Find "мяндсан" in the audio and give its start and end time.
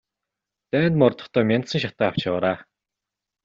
1.49-1.79